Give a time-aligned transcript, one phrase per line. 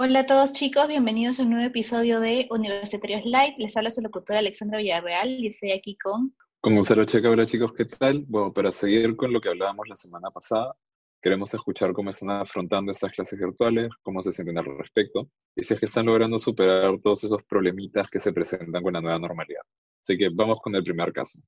[0.00, 3.56] Hola a todos chicos, bienvenidos a un nuevo episodio de Universitarios Live.
[3.58, 6.32] Les habla su locutora Alexandra Villarreal y estoy aquí con...
[6.60, 8.24] Con Gonzalo Checa, hola chicos, ¿qué tal?
[8.28, 10.76] Bueno, para seguir con lo que hablábamos la semana pasada,
[11.20, 15.74] queremos escuchar cómo están afrontando estas clases virtuales, cómo se sienten al respecto, y si
[15.74, 19.62] es que están logrando superar todos esos problemitas que se presentan con la nueva normalidad.
[20.00, 21.40] Así que vamos con el primer caso.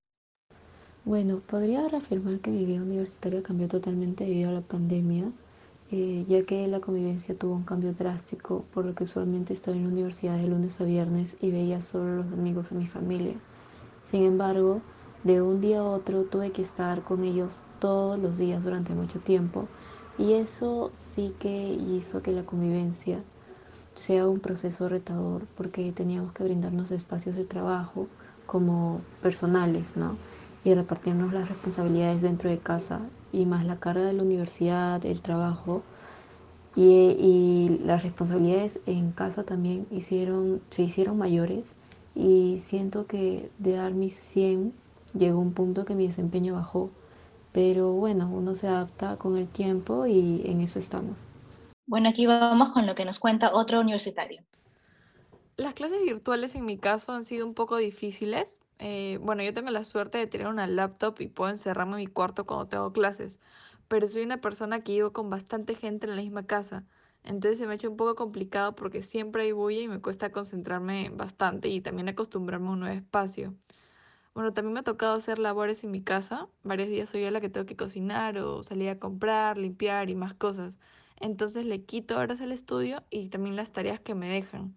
[1.04, 5.30] Bueno, podría afirmar que mi vida universitaria cambió totalmente debido a la pandemia
[5.92, 9.84] eh, ya que la convivencia tuvo un cambio drástico, por lo que usualmente estaba en
[9.84, 13.34] la universidad de lunes a viernes y veía solo los amigos de mi familia.
[14.04, 14.82] Sin embargo,
[15.24, 19.18] de un día a otro tuve que estar con ellos todos los días durante mucho
[19.18, 19.66] tiempo
[20.18, 23.18] y eso sí que hizo que la convivencia
[23.94, 28.06] sea un proceso retador porque teníamos que brindarnos espacios de trabajo
[28.46, 30.16] como personales, ¿no?
[30.64, 33.00] Y repartirnos las responsabilidades dentro de casa
[33.32, 35.82] y más la carga de la universidad, el trabajo
[36.76, 41.74] y, las responsabilidades en casa también hicieron, se hicieron mayores
[42.14, 44.72] y siento que de dar mis 100
[45.14, 46.90] llegó un punto que mi desempeño bajó.
[47.52, 51.26] Pero bueno, uno se adapta con el tiempo y en eso estamos.
[51.86, 54.42] Bueno, aquí vamos con lo que nos cuenta otro universitario.
[55.56, 59.70] Las clases virtuales en mi caso han sido un poco difíciles eh, bueno, yo tengo
[59.70, 63.38] la suerte de tener una laptop y puedo encerrarme en mi cuarto cuando tengo clases,
[63.88, 66.84] pero soy una persona que vivo con bastante gente en la misma casa.
[67.24, 71.10] Entonces se me ha un poco complicado porque siempre hay bulla y me cuesta concentrarme
[71.10, 73.54] bastante y también acostumbrarme a un nuevo espacio.
[74.34, 76.48] Bueno, también me ha tocado hacer labores en mi casa.
[76.62, 80.14] Varios días soy yo la que tengo que cocinar o salir a comprar, limpiar y
[80.14, 80.78] más cosas.
[81.16, 84.76] Entonces le quito horas al estudio y también las tareas que me dejan.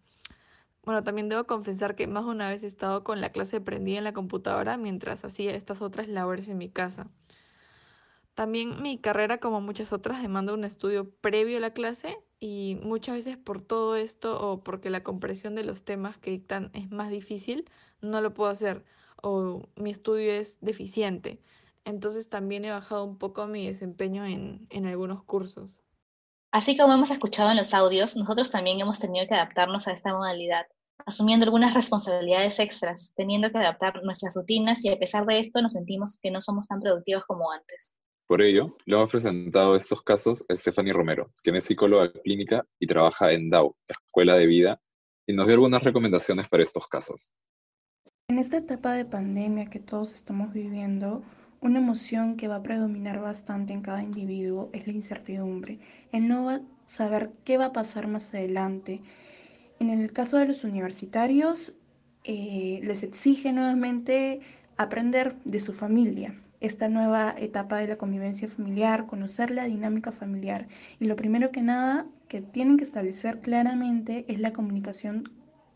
[0.83, 3.97] Bueno, también debo confesar que más de una vez he estado con la clase prendida
[3.99, 7.09] en la computadora mientras hacía estas otras labores en mi casa.
[8.33, 13.15] También mi carrera, como muchas otras, demanda un estudio previo a la clase y muchas
[13.15, 17.09] veces por todo esto o porque la comprensión de los temas que dictan es más
[17.11, 17.69] difícil,
[18.01, 18.83] no lo puedo hacer
[19.21, 21.41] o mi estudio es deficiente.
[21.85, 25.79] Entonces también he bajado un poco mi desempeño en, en algunos cursos.
[26.53, 30.13] Así como hemos escuchado en los audios, nosotros también hemos tenido que adaptarnos a esta
[30.13, 30.67] modalidad,
[31.03, 35.73] asumiendo algunas responsabilidades extras, teniendo que adaptar nuestras rutinas y a pesar de esto nos
[35.73, 37.97] sentimos que no somos tan productivos como antes.
[38.27, 42.85] Por ello, le hemos presentado estos casos a Stephanie Romero, quien es psicóloga clínica y
[42.85, 44.79] trabaja en DAO, Escuela de Vida,
[45.25, 47.33] y nos dio algunas recomendaciones para estos casos.
[48.27, 51.23] En esta etapa de pandemia que todos estamos viviendo,
[51.63, 55.79] una emoción que va a predominar bastante en cada individuo es la incertidumbre,
[56.11, 59.01] el no saber qué va a pasar más adelante.
[59.79, 61.77] En el caso de los universitarios,
[62.25, 64.41] eh, les exige nuevamente
[64.75, 70.67] aprender de su familia, esta nueva etapa de la convivencia familiar, conocer la dinámica familiar.
[70.99, 75.29] Y lo primero que nada que tienen que establecer claramente es la comunicación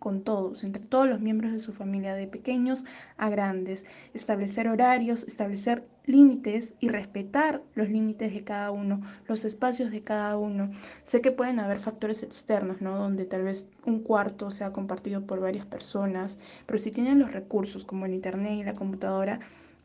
[0.08, 2.86] con todos, entre todos los miembros de su familia, de pequeños
[3.18, 9.92] a grandes, establecer horarios, establecer límites y respetar los límites de cada uno, los espacios
[9.92, 10.72] de cada uno.
[11.04, 12.98] Sé que pueden haber factores externos, ¿no?
[12.98, 17.84] Donde tal vez un cuarto sea compartido por varias personas, pero si tienen los recursos
[17.84, 19.42] como el internet y la computadora,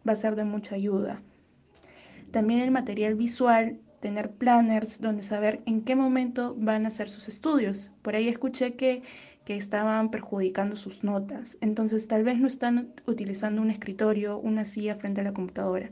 [0.09, 1.21] va a ser de mucha ayuda.
[2.31, 7.27] También el material visual tener planners donde saber en qué momento van a hacer sus
[7.27, 7.91] estudios.
[8.03, 9.03] Por ahí escuché que
[9.45, 11.59] que estaban perjudicando sus notas.
[11.61, 15.91] Entonces tal vez no están utilizando un escritorio, una silla frente a la computadora.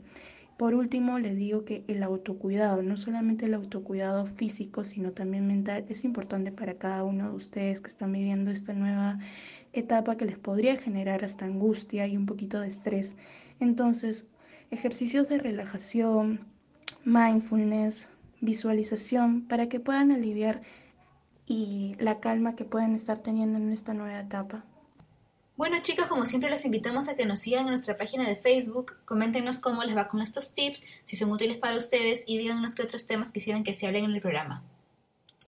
[0.57, 5.85] Por último, les digo que el autocuidado, no solamente el autocuidado físico, sino también mental,
[5.89, 9.17] es importante para cada uno de ustedes que están viviendo esta nueva
[9.73, 13.15] etapa que les podría generar hasta angustia y un poquito de estrés.
[13.59, 14.27] Entonces,
[14.69, 16.41] ejercicios de relajación,
[17.05, 20.61] mindfulness, visualización, para que puedan aliviar
[21.45, 24.63] y la calma que pueden estar teniendo en esta nueva etapa.
[25.57, 28.93] Bueno chicos, como siempre los invitamos a que nos sigan en nuestra página de Facebook,
[29.05, 32.83] coméntenos cómo les va con estos tips, si son útiles para ustedes y díganos qué
[32.83, 34.63] otros temas quisieran que se hablen en el programa.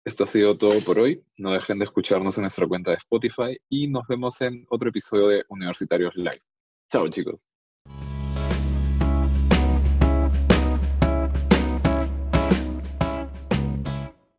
[0.04, 1.22] Esto ha sido todo por hoy.
[1.36, 5.28] No dejen de escucharnos en nuestra cuenta de Spotify y nos vemos en otro episodio
[5.28, 6.40] de Universitarios Live.
[6.90, 7.46] Chao chicos.